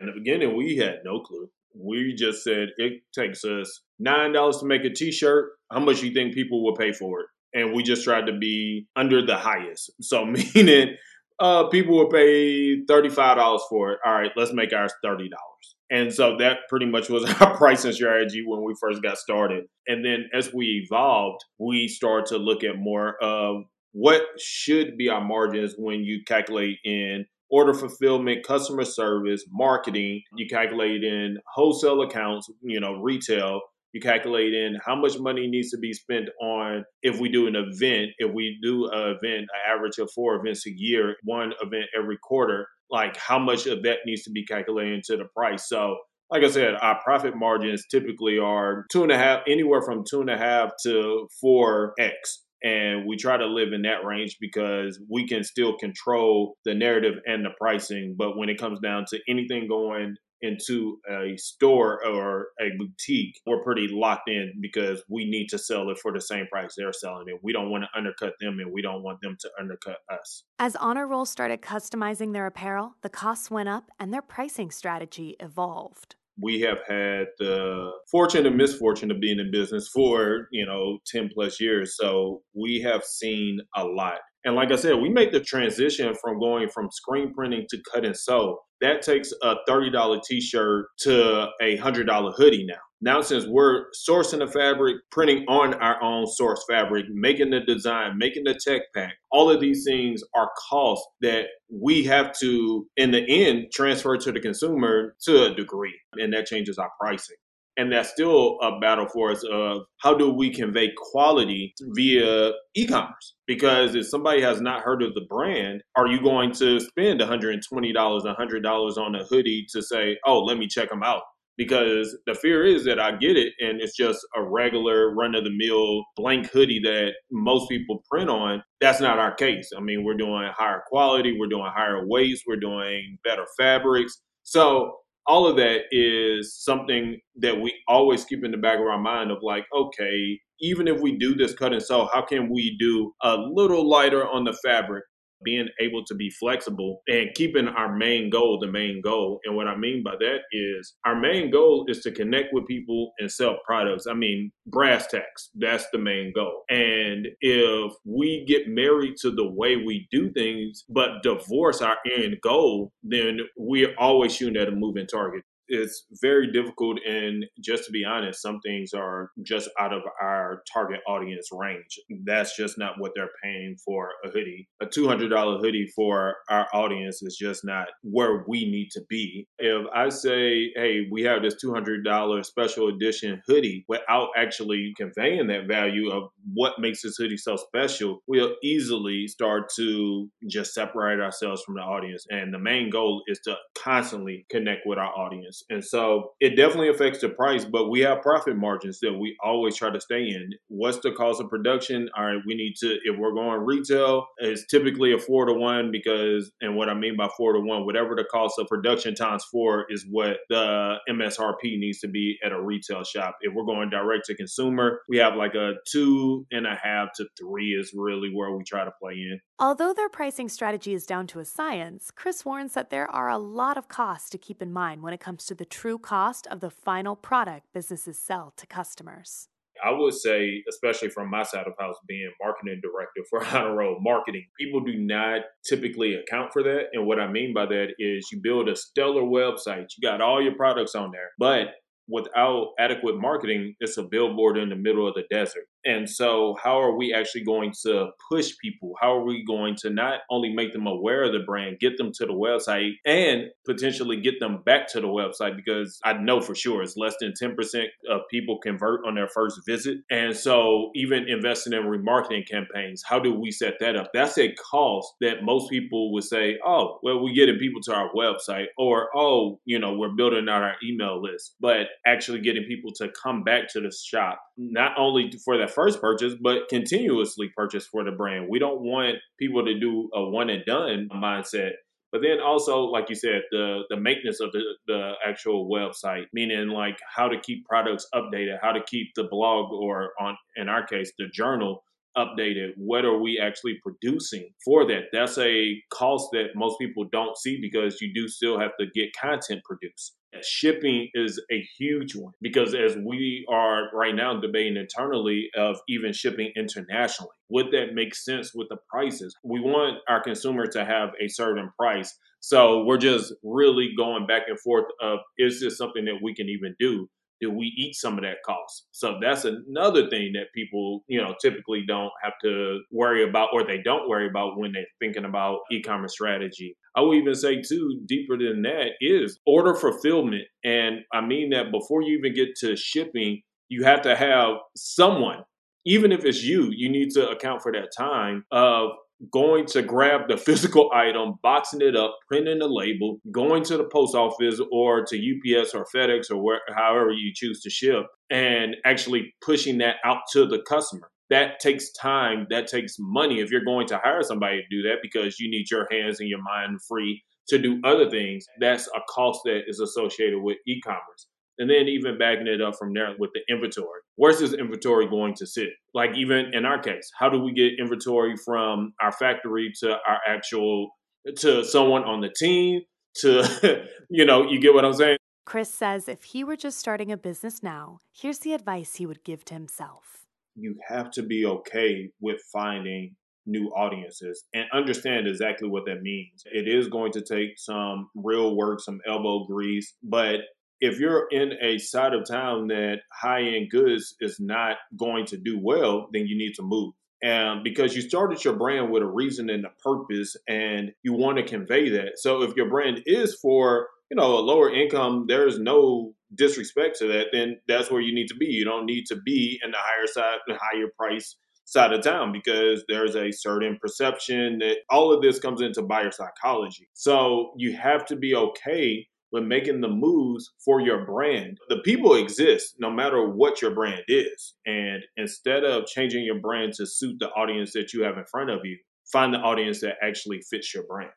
In 0.00 0.06
the 0.06 0.12
beginning, 0.14 0.56
we 0.56 0.76
had 0.76 1.00
no 1.04 1.18
clue. 1.18 1.50
We 1.74 2.14
just 2.16 2.44
said 2.44 2.68
it 2.76 3.02
takes 3.12 3.44
us 3.44 3.80
nine 3.98 4.34
dollars 4.34 4.58
to 4.58 4.66
make 4.66 4.84
a 4.84 4.90
T-shirt. 4.90 5.50
How 5.72 5.80
much 5.80 6.02
do 6.02 6.06
you 6.06 6.14
think 6.14 6.34
people 6.34 6.62
will 6.62 6.76
pay 6.76 6.92
for 6.92 7.22
it? 7.22 7.26
And 7.52 7.74
we 7.74 7.82
just 7.82 8.04
tried 8.04 8.26
to 8.26 8.38
be 8.38 8.86
under 8.94 9.26
the 9.26 9.36
highest. 9.36 9.90
So 10.02 10.24
meaning, 10.54 10.94
uh, 11.40 11.68
people 11.68 11.96
will 11.96 12.10
pay 12.10 12.84
thirty-five 12.86 13.36
dollars 13.36 13.62
for 13.68 13.92
it. 13.92 13.98
All 14.04 14.12
right, 14.12 14.30
let's 14.36 14.52
make 14.52 14.72
ours 14.72 14.92
thirty 15.02 15.28
dollars. 15.28 15.76
And 15.90 16.12
so 16.12 16.36
that 16.38 16.58
pretty 16.68 16.86
much 16.86 17.08
was 17.08 17.24
our 17.40 17.56
pricing 17.56 17.92
strategy 17.92 18.44
when 18.46 18.62
we 18.62 18.74
first 18.80 19.02
got 19.02 19.18
started. 19.18 19.64
And 19.86 20.04
then 20.04 20.28
as 20.34 20.52
we 20.52 20.84
evolved, 20.84 21.44
we 21.58 21.88
started 21.88 22.26
to 22.26 22.36
look 22.38 22.62
at 22.62 22.76
more 22.76 23.16
of 23.22 23.64
what 23.92 24.22
should 24.38 24.96
be 24.98 25.08
our 25.08 25.24
margins 25.24 25.74
when 25.78 26.00
you 26.00 26.22
calculate 26.26 26.78
in 26.84 27.24
order 27.50 27.72
fulfillment, 27.72 28.46
customer 28.46 28.84
service, 28.84 29.44
marketing, 29.50 30.22
you 30.36 30.46
calculate 30.46 31.02
in 31.02 31.38
wholesale 31.54 32.02
accounts, 32.02 32.50
you 32.62 32.78
know, 32.78 33.00
retail, 33.00 33.62
you 33.92 34.00
calculate 34.00 34.52
in 34.52 34.76
how 34.84 34.94
much 34.94 35.18
money 35.18 35.46
needs 35.46 35.70
to 35.70 35.78
be 35.78 35.92
spent 35.92 36.28
on 36.40 36.84
if 37.02 37.18
we 37.18 37.30
do 37.30 37.46
an 37.46 37.56
event, 37.56 38.10
if 38.18 38.32
we 38.32 38.58
do 38.62 38.86
an 38.86 39.16
event, 39.16 39.42
an 39.42 39.74
average 39.74 39.98
of 39.98 40.10
four 40.14 40.36
events 40.36 40.66
a 40.66 40.70
year, 40.74 41.16
one 41.24 41.52
event 41.60 41.86
every 41.96 42.18
quarter, 42.22 42.66
like 42.90 43.16
how 43.16 43.38
much 43.38 43.66
of 43.66 43.82
that 43.82 43.98
needs 44.06 44.22
to 44.24 44.30
be 44.30 44.44
calculated 44.44 44.94
into 44.94 45.16
the 45.16 45.28
price. 45.36 45.68
So 45.68 45.96
like 46.30 46.42
I 46.42 46.50
said, 46.50 46.74
our 46.80 47.00
profit 47.02 47.34
margins 47.36 47.86
typically 47.90 48.38
are 48.38 48.84
two 48.92 49.02
and 49.02 49.12
a 49.12 49.16
half, 49.16 49.40
anywhere 49.48 49.80
from 49.82 50.04
two 50.08 50.20
and 50.20 50.30
a 50.30 50.36
half 50.36 50.70
to 50.84 51.26
four 51.40 51.94
X 51.98 52.44
and 52.62 53.06
we 53.06 53.16
try 53.16 53.36
to 53.36 53.46
live 53.46 53.72
in 53.72 53.82
that 53.82 54.04
range 54.04 54.36
because 54.40 55.00
we 55.08 55.28
can 55.28 55.44
still 55.44 55.76
control 55.78 56.56
the 56.64 56.74
narrative 56.74 57.14
and 57.26 57.44
the 57.44 57.50
pricing 57.58 58.14
but 58.18 58.36
when 58.36 58.48
it 58.48 58.58
comes 58.58 58.80
down 58.80 59.04
to 59.08 59.18
anything 59.28 59.68
going 59.68 60.16
into 60.42 60.98
a 61.10 61.36
store 61.36 62.04
or 62.06 62.48
a 62.60 62.70
boutique 62.78 63.40
we're 63.46 63.62
pretty 63.62 63.88
locked 63.90 64.28
in 64.28 64.52
because 64.60 65.02
we 65.08 65.24
need 65.24 65.46
to 65.48 65.58
sell 65.58 65.90
it 65.90 65.98
for 65.98 66.12
the 66.12 66.20
same 66.20 66.46
price 66.46 66.74
they're 66.76 66.92
selling 66.92 67.26
it 67.28 67.38
we 67.42 67.52
don't 67.52 67.70
want 67.70 67.84
to 67.84 67.98
undercut 67.98 68.34
them 68.40 68.58
and 68.60 68.72
we 68.72 68.82
don't 68.82 69.02
want 69.02 69.20
them 69.22 69.36
to 69.40 69.50
undercut 69.60 69.98
us 70.10 70.44
As 70.58 70.76
Honor 70.76 71.06
Roll 71.06 71.24
started 71.24 71.60
customizing 71.62 72.32
their 72.32 72.46
apparel, 72.46 72.94
the 73.02 73.08
costs 73.08 73.50
went 73.50 73.68
up 73.68 73.90
and 73.98 74.12
their 74.12 74.22
pricing 74.22 74.70
strategy 74.70 75.36
evolved. 75.40 76.16
we 76.40 76.60
have 76.60 76.78
had 76.88 77.26
the 77.38 77.90
fortune 78.10 78.46
and 78.46 78.56
misfortune 78.56 79.10
of 79.10 79.20
being 79.20 79.38
in 79.40 79.50
business 79.50 79.88
for, 79.88 80.46
you 80.52 80.64
know, 80.64 80.98
10 81.06 81.30
plus 81.34 81.60
years. 81.60 81.96
So 81.96 82.42
we 82.54 82.80
have 82.82 83.02
seen 83.04 83.58
a 83.76 83.84
lot. 83.84 84.18
And 84.44 84.54
like 84.54 84.70
I 84.70 84.76
said, 84.76 84.94
we 85.00 85.08
make 85.08 85.32
the 85.32 85.40
transition 85.40 86.14
from 86.22 86.38
going 86.38 86.68
from 86.68 86.90
screen 86.92 87.34
printing 87.34 87.66
to 87.70 87.78
cut 87.92 88.04
and 88.04 88.16
sew. 88.16 88.58
That 88.80 89.02
takes 89.02 89.32
a 89.42 89.56
$30 89.68 90.22
t 90.24 90.40
shirt 90.40 90.86
to 91.00 91.48
a 91.60 91.78
$100 91.78 92.34
hoodie 92.36 92.64
now. 92.66 92.74
Now, 93.00 93.20
since 93.20 93.46
we're 93.46 93.84
sourcing 93.92 94.40
the 94.40 94.48
fabric, 94.48 94.96
printing 95.12 95.44
on 95.46 95.74
our 95.74 96.02
own 96.02 96.26
source 96.26 96.64
fabric, 96.68 97.06
making 97.08 97.50
the 97.50 97.60
design, 97.60 98.18
making 98.18 98.42
the 98.44 98.54
tech 98.54 98.82
pack, 98.92 99.14
all 99.30 99.50
of 99.50 99.60
these 99.60 99.84
things 99.84 100.22
are 100.34 100.50
costs 100.68 101.06
that 101.20 101.46
we 101.70 102.02
have 102.04 102.36
to, 102.40 102.88
in 102.96 103.12
the 103.12 103.24
end, 103.28 103.66
transfer 103.72 104.16
to 104.16 104.32
the 104.32 104.40
consumer 104.40 105.14
to 105.22 105.44
a 105.44 105.54
degree. 105.54 105.94
And 106.14 106.32
that 106.32 106.46
changes 106.46 106.76
our 106.76 106.90
pricing. 107.00 107.36
And 107.78 107.92
that's 107.92 108.10
still 108.10 108.58
a 108.60 108.78
battle 108.80 109.06
for 109.06 109.30
us 109.30 109.44
of 109.50 109.82
how 109.98 110.12
do 110.14 110.30
we 110.30 110.50
convey 110.50 110.90
quality 110.96 111.72
via 111.94 112.52
e-commerce? 112.74 113.36
Because 113.46 113.94
if 113.94 114.08
somebody 114.08 114.42
has 114.42 114.60
not 114.60 114.82
heard 114.82 115.02
of 115.02 115.14
the 115.14 115.26
brand, 115.30 115.82
are 115.96 116.08
you 116.08 116.20
going 116.20 116.52
to 116.54 116.80
spend 116.80 117.20
$120, 117.20 117.62
$100 117.62 118.98
on 118.98 119.14
a 119.14 119.24
hoodie 119.24 119.66
to 119.72 119.82
say, 119.82 120.18
oh, 120.26 120.42
let 120.42 120.58
me 120.58 120.66
check 120.66 120.90
them 120.90 121.02
out? 121.02 121.22
because 121.58 122.16
the 122.26 122.34
fear 122.34 122.64
is 122.64 122.84
that 122.84 123.00
I 123.00 123.16
get 123.16 123.36
it 123.36 123.52
and 123.58 123.82
it's 123.82 123.96
just 123.96 124.20
a 124.36 124.42
regular 124.42 125.12
run 125.14 125.34
of 125.34 125.44
the 125.44 125.50
mill 125.50 126.04
blank 126.16 126.48
hoodie 126.50 126.80
that 126.84 127.14
most 127.32 127.68
people 127.68 128.02
print 128.08 128.30
on. 128.30 128.62
That's 128.80 129.00
not 129.00 129.18
our 129.18 129.34
case. 129.34 129.70
I 129.76 129.80
mean, 129.80 130.04
we're 130.04 130.16
doing 130.16 130.48
higher 130.56 130.82
quality, 130.88 131.36
we're 131.38 131.48
doing 131.48 131.70
higher 131.74 132.06
weights, 132.06 132.44
we're 132.46 132.60
doing 132.60 133.18
better 133.24 133.44
fabrics. 133.58 134.22
So, 134.44 134.98
all 135.28 135.46
of 135.46 135.56
that 135.56 135.82
is 135.90 136.56
something 136.64 137.20
that 137.36 137.60
we 137.60 137.74
always 137.86 138.24
keep 138.24 138.44
in 138.44 138.50
the 138.50 138.56
back 138.56 138.80
of 138.80 138.86
our 138.86 138.98
mind 138.98 139.30
of 139.30 139.38
like, 139.42 139.64
okay, 139.76 140.40
even 140.60 140.88
if 140.88 141.00
we 141.00 141.16
do 141.18 141.34
this 141.34 141.54
cut 141.54 141.72
and 141.72 141.82
sew, 141.82 142.08
how 142.12 142.22
can 142.22 142.52
we 142.52 142.76
do 142.78 143.12
a 143.22 143.36
little 143.36 143.88
lighter 143.88 144.26
on 144.26 144.44
the 144.44 144.54
fabric 144.64 145.04
being 145.42 145.68
able 145.80 146.04
to 146.04 146.14
be 146.14 146.30
flexible 146.30 147.02
and 147.08 147.34
keeping 147.34 147.68
our 147.68 147.94
main 147.96 148.30
goal 148.30 148.58
the 148.58 148.70
main 148.70 149.00
goal. 149.00 149.40
And 149.44 149.56
what 149.56 149.68
I 149.68 149.76
mean 149.76 150.02
by 150.02 150.14
that 150.18 150.38
is 150.52 150.94
our 151.04 151.18
main 151.18 151.50
goal 151.50 151.86
is 151.88 152.00
to 152.00 152.10
connect 152.10 152.52
with 152.52 152.66
people 152.66 153.12
and 153.18 153.30
sell 153.30 153.58
products. 153.64 154.06
I 154.06 154.14
mean, 154.14 154.52
brass 154.66 155.06
tacks, 155.06 155.50
that's 155.54 155.86
the 155.92 155.98
main 155.98 156.32
goal. 156.34 156.62
And 156.68 157.28
if 157.40 157.92
we 158.04 158.44
get 158.46 158.68
married 158.68 159.16
to 159.22 159.30
the 159.30 159.48
way 159.48 159.76
we 159.76 160.08
do 160.10 160.30
things, 160.32 160.84
but 160.88 161.22
divorce 161.22 161.80
our 161.80 161.96
end 162.16 162.36
goal, 162.42 162.92
then 163.02 163.40
we're 163.56 163.94
always 163.98 164.34
shooting 164.34 164.60
at 164.60 164.68
a 164.68 164.72
moving 164.72 165.06
target 165.06 165.42
it's 165.68 166.06
very 166.20 166.50
difficult 166.52 166.98
and 167.06 167.44
just 167.60 167.84
to 167.84 167.92
be 167.92 168.04
honest 168.04 168.42
some 168.42 168.60
things 168.60 168.92
are 168.94 169.30
just 169.42 169.68
out 169.78 169.92
of 169.92 170.02
our 170.20 170.62
target 170.72 171.00
audience 171.06 171.48
range. 171.52 171.98
That's 172.24 172.56
just 172.56 172.78
not 172.78 172.94
what 172.98 173.12
they're 173.14 173.30
paying 173.42 173.76
for 173.84 174.10
a 174.24 174.28
hoodie. 174.28 174.68
A 174.80 174.86
$200 174.86 175.60
hoodie 175.60 175.90
for 175.94 176.36
our 176.48 176.66
audience 176.72 177.22
is 177.22 177.36
just 177.36 177.64
not 177.64 177.88
where 178.02 178.44
we 178.48 178.70
need 178.70 178.88
to 178.92 179.00
be. 179.08 179.46
If 179.58 179.86
i 179.94 180.08
say 180.08 180.70
hey 180.74 181.06
we 181.10 181.22
have 181.22 181.42
this 181.42 181.56
$200 181.64 182.44
special 182.44 182.88
edition 182.88 183.42
hoodie 183.46 183.84
without 183.88 184.28
actually 184.36 184.92
conveying 184.96 185.46
that 185.48 185.66
value 185.66 186.10
of 186.10 186.30
what 186.54 186.74
makes 186.78 187.02
this 187.02 187.16
hoodie 187.16 187.36
so 187.36 187.56
special 187.56 188.22
we'll 188.26 188.54
easily 188.62 189.26
start 189.26 189.70
to 189.76 190.28
just 190.48 190.74
separate 190.74 191.20
ourselves 191.20 191.62
from 191.62 191.74
the 191.74 191.80
audience. 191.80 192.26
And 192.30 192.52
the 192.52 192.58
main 192.58 192.90
goal 192.90 193.22
is 193.26 193.40
to 193.44 193.56
constantly 193.76 194.46
connect 194.50 194.82
with 194.86 194.98
our 194.98 195.12
audience 195.12 195.57
and 195.70 195.84
so 195.84 196.32
it 196.40 196.56
definitely 196.56 196.88
affects 196.88 197.20
the 197.20 197.28
price, 197.28 197.64
but 197.64 197.88
we 197.88 198.00
have 198.00 198.22
profit 198.22 198.56
margins 198.56 199.00
that 199.00 199.14
we 199.14 199.36
always 199.42 199.76
try 199.76 199.90
to 199.90 200.00
stay 200.00 200.28
in. 200.28 200.50
What's 200.68 200.98
the 200.98 201.12
cost 201.12 201.40
of 201.40 201.48
production? 201.48 202.08
All 202.16 202.24
right, 202.24 202.42
we 202.46 202.54
need 202.54 202.74
to, 202.80 202.98
if 203.04 203.18
we're 203.18 203.34
going 203.34 203.60
retail, 203.60 204.26
it's 204.38 204.66
typically 204.66 205.12
a 205.12 205.18
four 205.18 205.46
to 205.46 205.54
one 205.54 205.90
because, 205.90 206.50
and 206.60 206.76
what 206.76 206.88
I 206.88 206.94
mean 206.94 207.16
by 207.16 207.28
four 207.36 207.52
to 207.52 207.60
one, 207.60 207.84
whatever 207.84 208.14
the 208.14 208.24
cost 208.24 208.58
of 208.58 208.66
production 208.66 209.14
times 209.14 209.44
four 209.44 209.86
is 209.88 210.06
what 210.08 210.38
the 210.48 210.96
MSRP 211.08 211.78
needs 211.78 212.00
to 212.00 212.08
be 212.08 212.38
at 212.44 212.52
a 212.52 212.60
retail 212.60 213.04
shop. 213.04 213.36
If 213.40 213.54
we're 213.54 213.64
going 213.64 213.90
direct 213.90 214.26
to 214.26 214.34
consumer, 214.34 215.00
we 215.08 215.18
have 215.18 215.34
like 215.34 215.54
a 215.54 215.74
two 215.90 216.46
and 216.50 216.66
a 216.66 216.74
half 216.74 217.08
to 217.16 217.26
three 217.38 217.70
is 217.70 217.92
really 217.94 218.30
where 218.32 218.52
we 218.52 218.64
try 218.64 218.84
to 218.84 218.92
play 219.00 219.14
in. 219.14 219.40
Although 219.60 219.92
their 219.92 220.08
pricing 220.08 220.48
strategy 220.48 220.94
is 220.94 221.04
down 221.04 221.26
to 221.28 221.40
a 221.40 221.44
science, 221.44 222.12
Chris 222.14 222.44
warns 222.44 222.74
that 222.74 222.90
there 222.90 223.10
are 223.10 223.28
a 223.28 223.38
lot 223.38 223.76
of 223.76 223.88
costs 223.88 224.30
to 224.30 224.38
keep 224.38 224.62
in 224.62 224.72
mind 224.72 225.02
when 225.02 225.12
it 225.12 225.18
comes 225.18 225.44
to 225.46 225.54
the 225.54 225.64
true 225.64 225.98
cost 225.98 226.46
of 226.46 226.60
the 226.60 226.70
final 226.70 227.16
product 227.16 227.66
businesses 227.74 228.16
sell 228.16 228.52
to 228.56 228.68
customers. 228.68 229.48
I 229.84 229.90
would 229.90 230.14
say, 230.14 230.62
especially 230.68 231.08
from 231.08 231.28
my 231.28 231.42
side 231.42 231.66
of 231.66 231.72
house, 231.76 231.96
being 232.06 232.30
marketing 232.40 232.80
director 232.80 233.24
for 233.28 233.40
Roll 233.74 233.98
Marketing, 234.00 234.46
people 234.60 234.78
do 234.78 234.96
not 234.96 235.40
typically 235.68 236.14
account 236.14 236.52
for 236.52 236.62
that. 236.62 236.90
And 236.92 237.04
what 237.04 237.18
I 237.18 237.26
mean 237.26 237.52
by 237.52 237.66
that 237.66 237.94
is 237.98 238.28
you 238.30 238.40
build 238.40 238.68
a 238.68 238.76
stellar 238.76 239.22
website, 239.22 239.86
you 239.96 240.08
got 240.08 240.20
all 240.20 240.40
your 240.40 240.54
products 240.54 240.94
on 240.94 241.10
there, 241.10 241.30
but 241.36 241.74
without 242.08 242.70
adequate 242.78 243.20
marketing, 243.20 243.74
it's 243.80 243.98
a 243.98 244.02
billboard 244.02 244.56
in 244.56 244.70
the 244.70 244.76
middle 244.76 245.06
of 245.06 245.14
the 245.14 245.24
desert. 245.30 245.64
And 245.84 246.08
so, 246.08 246.56
how 246.62 246.80
are 246.80 246.96
we 246.96 247.14
actually 247.14 247.44
going 247.44 247.72
to 247.82 248.08
push 248.30 248.52
people? 248.60 248.94
How 249.00 249.16
are 249.16 249.24
we 249.24 249.44
going 249.44 249.76
to 249.76 249.90
not 249.90 250.20
only 250.30 250.52
make 250.52 250.72
them 250.72 250.86
aware 250.86 251.24
of 251.24 251.32
the 251.32 251.40
brand, 251.40 251.78
get 251.80 251.96
them 251.96 252.12
to 252.14 252.26
the 252.26 252.32
website, 252.32 252.92
and 253.06 253.44
potentially 253.66 254.20
get 254.20 254.40
them 254.40 254.62
back 254.64 254.88
to 254.92 255.00
the 255.00 255.06
website? 255.06 255.56
Because 255.56 255.98
I 256.04 256.14
know 256.14 256.40
for 256.40 256.54
sure 256.54 256.82
it's 256.82 256.96
less 256.96 257.14
than 257.20 257.32
10% 257.40 257.84
of 258.10 258.20
people 258.30 258.58
convert 258.58 259.06
on 259.06 259.14
their 259.14 259.28
first 259.28 259.60
visit. 259.66 259.98
And 260.10 260.36
so, 260.36 260.90
even 260.94 261.28
investing 261.28 261.72
in 261.72 261.82
remarketing 261.84 262.48
campaigns, 262.48 263.02
how 263.06 263.18
do 263.18 263.32
we 263.32 263.50
set 263.50 263.74
that 263.80 263.96
up? 263.96 264.10
That's 264.12 264.38
a 264.38 264.52
cost 264.54 265.14
that 265.20 265.42
most 265.42 265.70
people 265.70 266.12
would 266.12 266.24
say, 266.24 266.58
oh, 266.64 266.98
well, 267.02 267.22
we're 267.22 267.34
getting 267.34 267.58
people 267.58 267.80
to 267.82 267.94
our 267.94 268.10
website, 268.14 268.66
or 268.76 269.08
oh, 269.16 269.60
you 269.64 269.78
know, 269.78 269.94
we're 269.96 270.14
building 270.16 270.48
out 270.48 270.62
our 270.62 270.76
email 270.82 271.22
list. 271.22 271.54
But 271.60 271.88
actually 272.06 272.40
getting 272.40 272.64
people 272.64 272.92
to 272.96 273.08
come 273.22 273.42
back 273.44 273.68
to 273.72 273.80
the 273.80 273.92
shop, 273.92 274.40
not 274.56 274.92
only 274.98 275.30
for 275.44 275.58
that 275.68 275.74
first 275.74 276.00
purchase, 276.00 276.34
but 276.40 276.68
continuously 276.68 277.50
purchase 277.56 277.86
for 277.86 278.04
the 278.04 278.12
brand. 278.12 278.46
We 278.48 278.58
don't 278.58 278.80
want 278.80 279.16
people 279.38 279.64
to 279.64 279.78
do 279.78 280.10
a 280.14 280.28
one 280.28 280.50
and 280.50 280.64
done 280.64 281.08
mindset. 281.14 281.72
But 282.10 282.22
then 282.22 282.40
also, 282.40 282.84
like 282.84 283.10
you 283.10 283.14
said, 283.14 283.42
the 283.50 283.82
the 283.90 283.96
maintenance 283.96 284.40
of 284.40 284.52
the, 284.52 284.62
the 284.86 285.12
actual 285.26 285.68
website, 285.68 286.24
meaning 286.32 286.68
like 286.68 286.98
how 287.14 287.28
to 287.28 287.38
keep 287.38 287.66
products 287.66 288.06
updated, 288.14 288.58
how 288.62 288.72
to 288.72 288.82
keep 288.82 289.08
the 289.14 289.24
blog 289.30 289.72
or 289.72 290.12
on 290.18 290.36
in 290.56 290.68
our 290.68 290.86
case 290.86 291.12
the 291.18 291.26
journal 291.28 291.84
updated. 292.16 292.70
What 292.76 293.04
are 293.04 293.18
we 293.18 293.38
actually 293.38 293.78
producing 293.82 294.50
for 294.64 294.86
that? 294.86 295.04
That's 295.12 295.36
a 295.38 295.82
cost 295.90 296.30
that 296.32 296.56
most 296.56 296.78
people 296.78 297.04
don't 297.12 297.36
see 297.36 297.60
because 297.60 298.00
you 298.00 298.12
do 298.14 298.26
still 298.26 298.58
have 298.58 298.72
to 298.80 298.86
get 298.94 299.14
content 299.14 299.62
produced. 299.64 300.17
Shipping 300.42 301.08
is 301.14 301.42
a 301.50 301.66
huge 301.78 302.14
one 302.14 302.32
because 302.42 302.74
as 302.74 302.96
we 302.96 303.46
are 303.50 303.88
right 303.94 304.14
now 304.14 304.38
debating 304.38 304.76
internally 304.76 305.48
of 305.56 305.78
even 305.88 306.12
shipping 306.12 306.52
internationally, 306.54 307.32
would 307.48 307.70
that 307.72 307.94
make 307.94 308.14
sense 308.14 308.52
with 308.54 308.68
the 308.68 308.76
prices? 308.90 309.34
We 309.42 309.60
want 309.60 309.98
our 310.08 310.22
consumer 310.22 310.66
to 310.66 310.84
have 310.84 311.10
a 311.20 311.28
certain 311.28 311.70
price. 311.78 312.14
So 312.40 312.84
we're 312.84 312.98
just 312.98 313.34
really 313.42 313.90
going 313.96 314.26
back 314.26 314.42
and 314.48 314.60
forth 314.60 314.84
of 315.00 315.20
is 315.38 315.60
this 315.60 315.78
something 315.78 316.04
that 316.04 316.20
we 316.22 316.34
can 316.34 316.48
even 316.48 316.76
do? 316.78 317.08
Do 317.40 317.50
we 317.50 317.66
eat 317.76 317.94
some 317.94 318.14
of 318.14 318.22
that 318.24 318.38
cost? 318.44 318.86
So 318.92 319.18
that's 319.20 319.44
another 319.44 320.08
thing 320.08 320.32
that 320.34 320.52
people, 320.54 321.04
you 321.08 321.20
know, 321.20 321.34
typically 321.40 321.84
don't 321.86 322.10
have 322.22 322.34
to 322.42 322.80
worry 322.90 323.28
about 323.28 323.50
or 323.52 323.64
they 323.64 323.80
don't 323.82 324.08
worry 324.08 324.28
about 324.28 324.58
when 324.58 324.72
they're 324.72 324.84
thinking 325.00 325.24
about 325.24 325.60
e-commerce 325.70 326.12
strategy. 326.12 326.76
I 326.96 327.00
would 327.00 327.16
even 327.16 327.34
say 327.34 327.62
too, 327.62 328.00
deeper 328.06 328.36
than 328.36 328.62
that 328.62 328.92
is 329.00 329.38
order 329.46 329.74
fulfillment. 329.74 330.44
And 330.64 331.00
I 331.12 331.20
mean 331.20 331.50
that 331.50 331.70
before 331.70 332.02
you 332.02 332.18
even 332.18 332.34
get 332.34 332.56
to 332.60 332.76
shipping, 332.76 333.42
you 333.68 333.84
have 333.84 334.02
to 334.02 334.16
have 334.16 334.56
someone, 334.76 335.44
even 335.84 336.10
if 336.10 336.24
it's 336.24 336.42
you, 336.42 336.70
you 336.72 336.88
need 336.88 337.10
to 337.10 337.28
account 337.28 337.62
for 337.62 337.72
that 337.72 337.90
time 337.96 338.44
of 338.50 338.90
going 339.32 339.66
to 339.66 339.82
grab 339.82 340.28
the 340.28 340.36
physical 340.36 340.90
item, 340.94 341.34
boxing 341.42 341.80
it 341.80 341.96
up, 341.96 342.16
printing 342.28 342.58
the 342.58 342.68
label, 342.68 343.20
going 343.30 343.64
to 343.64 343.76
the 343.76 343.84
post 343.84 344.14
office 344.14 344.60
or 344.72 345.04
to 345.04 345.16
UPS 345.16 345.74
or 345.74 345.86
FedEx 345.94 346.30
or 346.30 346.36
where, 346.36 346.60
however 346.74 347.10
you 347.12 347.32
choose 347.34 347.60
to 347.62 347.70
ship, 347.70 348.06
and 348.30 348.76
actually 348.84 349.34
pushing 349.44 349.78
that 349.78 349.96
out 350.04 350.20
to 350.32 350.46
the 350.46 350.60
customer. 350.68 351.10
That 351.30 351.60
takes 351.60 351.92
time, 351.92 352.46
that 352.50 352.68
takes 352.68 352.96
money. 352.98 353.40
If 353.40 353.50
you're 353.50 353.64
going 353.64 353.86
to 353.88 353.98
hire 353.98 354.22
somebody 354.22 354.62
to 354.62 354.68
do 354.70 354.82
that 354.88 354.98
because 355.02 355.38
you 355.38 355.50
need 355.50 355.70
your 355.70 355.86
hands 355.90 356.20
and 356.20 356.28
your 356.28 356.42
mind 356.42 356.80
free 356.88 357.22
to 357.48 357.58
do 357.58 357.80
other 357.84 358.08
things, 358.08 358.46
that's 358.60 358.86
a 358.88 359.00
cost 359.10 359.40
that 359.44 359.62
is 359.66 359.80
associated 359.80 360.40
with 360.40 360.56
e 360.66 360.80
commerce 360.80 361.26
and 361.58 361.68
then 361.68 361.88
even 361.88 362.18
backing 362.18 362.46
it 362.46 362.60
up 362.60 362.76
from 362.78 362.94
there 362.94 363.14
with 363.18 363.30
the 363.34 363.40
inventory. 363.52 364.00
Where's 364.16 364.38
this 364.38 364.52
inventory 364.52 365.08
going 365.08 365.34
to 365.34 365.46
sit? 365.46 365.70
Like 365.94 366.16
even 366.16 366.54
in 366.54 366.64
our 366.64 366.78
case, 366.78 367.10
how 367.18 367.28
do 367.28 367.40
we 367.40 367.52
get 367.52 367.78
inventory 367.78 368.34
from 368.44 368.92
our 369.00 369.12
factory 369.12 369.72
to 369.80 369.90
our 369.90 370.18
actual 370.26 370.90
to 371.36 371.64
someone 371.64 372.04
on 372.04 372.20
the 372.20 372.30
team 372.30 372.82
to 373.16 373.84
you 374.10 374.24
know, 374.24 374.48
you 374.48 374.60
get 374.60 374.74
what 374.74 374.84
I'm 374.84 374.94
saying? 374.94 375.18
Chris 375.44 375.72
says 375.72 376.08
if 376.08 376.24
he 376.24 376.44
were 376.44 376.56
just 376.56 376.78
starting 376.78 377.10
a 377.10 377.16
business 377.16 377.62
now, 377.62 377.98
here's 378.12 378.40
the 378.40 378.52
advice 378.52 378.96
he 378.96 379.06
would 379.06 379.24
give 379.24 379.44
to 379.46 379.54
himself. 379.54 380.26
You 380.54 380.76
have 380.86 381.10
to 381.12 381.22
be 381.22 381.46
okay 381.46 382.10
with 382.20 382.40
finding 382.52 383.14
new 383.48 383.68
audiences 383.68 384.44
and 384.52 384.66
understand 384.72 385.26
exactly 385.26 385.68
what 385.68 385.86
that 385.86 386.02
means. 386.02 386.42
It 386.44 386.68
is 386.68 386.88
going 386.88 387.12
to 387.12 387.22
take 387.22 387.58
some 387.58 388.10
real 388.14 388.54
work, 388.56 388.80
some 388.80 389.00
elbow 389.06 389.46
grease, 389.46 389.94
but 390.02 390.40
if 390.80 390.98
you're 390.98 391.26
in 391.30 391.52
a 391.62 391.78
side 391.78 392.14
of 392.14 392.26
town 392.26 392.68
that 392.68 392.98
high 393.12 393.42
end 393.42 393.70
goods 393.70 394.14
is 394.20 394.38
not 394.38 394.76
going 394.96 395.26
to 395.26 395.36
do 395.36 395.58
well, 395.60 396.08
then 396.12 396.26
you 396.26 396.36
need 396.36 396.54
to 396.54 396.62
move. 396.62 396.94
And 397.22 397.64
because 397.64 397.96
you 397.96 398.02
started 398.02 398.44
your 398.44 398.54
brand 398.54 398.90
with 398.90 399.02
a 399.02 399.06
reason 399.06 399.50
and 399.50 399.64
a 399.64 399.70
purpose, 399.82 400.36
and 400.48 400.92
you 401.02 401.12
want 401.12 401.38
to 401.38 401.42
convey 401.42 401.88
that. 401.90 402.12
So 402.16 402.42
if 402.42 402.54
your 402.54 402.68
brand 402.68 403.02
is 403.06 403.34
for 403.34 403.88
you 404.10 404.16
know 404.16 404.38
a 404.38 404.40
lower 404.40 404.72
income, 404.72 405.24
there's 405.26 405.58
no 405.58 406.12
disrespect 406.34 406.98
to 407.00 407.08
that. 407.08 407.26
Then 407.32 407.56
that's 407.66 407.90
where 407.90 408.00
you 408.00 408.14
need 408.14 408.28
to 408.28 408.36
be. 408.36 408.46
You 408.46 408.64
don't 408.64 408.86
need 408.86 409.06
to 409.06 409.16
be 409.16 409.58
in 409.64 409.72
the 409.72 409.78
higher 409.78 410.06
side, 410.06 410.38
the 410.46 410.58
higher 410.60 410.88
price 410.96 411.36
side 411.64 411.92
of 411.92 412.02
town 412.02 412.32
because 412.32 412.82
there's 412.88 413.14
a 413.14 413.30
certain 413.30 413.78
perception 413.80 414.58
that 414.58 414.78
all 414.88 415.12
of 415.12 415.20
this 415.20 415.38
comes 415.38 415.60
into 415.60 415.82
buyer 415.82 416.10
psychology. 416.10 416.88
So 416.94 417.52
you 417.58 417.76
have 417.76 418.06
to 418.06 418.16
be 418.16 418.34
okay 418.34 419.06
with 419.32 419.44
making 419.44 419.80
the 419.80 419.88
moves 419.88 420.50
for 420.64 420.80
your 420.80 421.04
brand. 421.04 421.58
The 421.68 421.80
people 421.84 422.14
exist 422.14 422.76
no 422.78 422.90
matter 422.90 423.28
what 423.28 423.60
your 423.60 423.72
brand 423.72 424.02
is. 424.08 424.54
And 424.66 425.02
instead 425.16 425.64
of 425.64 425.86
changing 425.86 426.24
your 426.24 426.40
brand 426.40 426.72
to 426.74 426.86
suit 426.86 427.16
the 427.18 427.28
audience 427.30 427.72
that 427.72 427.92
you 427.92 428.02
have 428.04 428.18
in 428.18 428.24
front 428.24 428.50
of 428.50 428.60
you, 428.64 428.76
find 429.12 429.32
the 429.32 429.38
audience 429.38 429.80
that 429.80 429.96
actually 430.02 430.40
fits 430.50 430.74
your 430.74 430.84
brand. 430.84 431.10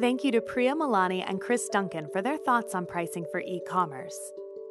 Thank 0.00 0.24
you 0.24 0.30
to 0.32 0.40
Priya 0.42 0.74
Malani 0.74 1.24
and 1.26 1.40
Chris 1.40 1.68
Duncan 1.70 2.08
for 2.12 2.20
their 2.20 2.36
thoughts 2.36 2.74
on 2.74 2.84
pricing 2.84 3.24
for 3.30 3.40
e 3.40 3.62
commerce. 3.66 4.18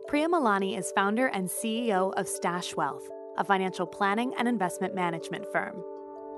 Priya 0.08 0.28
Malani 0.28 0.78
is 0.78 0.92
founder 0.92 1.28
and 1.28 1.48
CEO 1.48 2.14
of 2.16 2.28
Stash 2.28 2.76
Wealth, 2.76 3.08
a 3.38 3.44
financial 3.44 3.88
planning 3.88 4.34
and 4.38 4.48
investment 4.48 4.94
management 4.94 5.46
firm. 5.52 5.84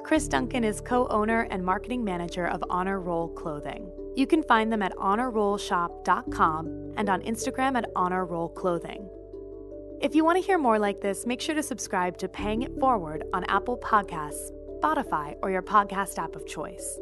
Chris 0.07 0.29
Duncan 0.29 0.63
is 0.63 0.79
co 0.79 1.05
owner 1.09 1.41
and 1.51 1.65
marketing 1.65 2.01
manager 2.01 2.47
of 2.47 2.63
Honor 2.69 3.01
Roll 3.01 3.27
Clothing. 3.27 3.91
You 4.15 4.25
can 4.25 4.41
find 4.41 4.71
them 4.71 4.81
at 4.81 4.95
honorrollshop.com 4.95 6.93
and 6.95 7.09
on 7.09 7.21
Instagram 7.23 7.75
at 7.77 7.91
Honor 7.93 8.25
Roll 8.25 8.47
Clothing. 8.47 9.09
If 10.01 10.15
you 10.15 10.23
want 10.23 10.39
to 10.39 10.45
hear 10.45 10.57
more 10.57 10.79
like 10.79 11.01
this, 11.01 11.25
make 11.25 11.41
sure 11.41 11.55
to 11.55 11.61
subscribe 11.61 12.17
to 12.19 12.29
Paying 12.29 12.61
It 12.61 12.79
Forward 12.79 13.25
on 13.33 13.43
Apple 13.49 13.77
Podcasts, 13.79 14.49
Spotify, 14.81 15.35
or 15.41 15.51
your 15.51 15.61
podcast 15.61 16.17
app 16.17 16.37
of 16.37 16.47
choice. 16.47 16.97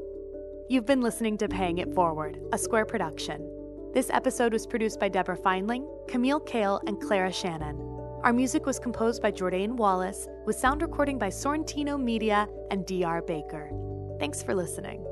You've 0.68 0.88
been 0.88 1.02
listening 1.02 1.38
to 1.38 1.48
Paying 1.48 1.78
It 1.78 1.94
Forward, 1.94 2.40
a 2.54 2.58
Square 2.58 2.88
production. 2.88 3.48
This 3.94 4.10
episode 4.10 4.52
was 4.52 4.66
produced 4.66 5.00
by 5.00 5.10
Deborah 5.10 5.38
Feinling, 5.38 5.88
Camille 6.08 6.40
Kale, 6.40 6.82
and 6.88 7.00
Clara 7.00 7.32
Shannon. 7.32 7.95
Our 8.26 8.34
music 8.34 8.66
was 8.66 8.80
composed 8.80 9.22
by 9.22 9.30
Jordan 9.30 9.76
Wallace, 9.76 10.28
with 10.48 10.56
sound 10.56 10.82
recording 10.82 11.20
by 11.20 11.28
Sorrentino 11.30 11.96
Media 12.02 12.48
and 12.72 12.84
DR 12.84 13.22
Baker. 13.22 13.70
Thanks 14.18 14.42
for 14.42 14.56
listening. 14.56 15.04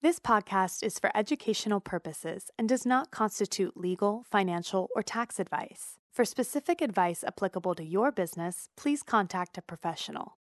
This 0.00 0.20
podcast 0.20 0.84
is 0.84 1.00
for 1.00 1.10
educational 1.12 1.80
purposes 1.80 2.52
and 2.56 2.68
does 2.68 2.86
not 2.86 3.10
constitute 3.10 3.76
legal, 3.76 4.24
financial, 4.30 4.90
or 4.94 5.02
tax 5.02 5.40
advice. 5.40 5.98
For 6.12 6.24
specific 6.24 6.80
advice 6.80 7.24
applicable 7.26 7.74
to 7.74 7.84
your 7.84 8.12
business, 8.12 8.68
please 8.76 9.02
contact 9.02 9.58
a 9.58 9.62
professional. 9.62 10.32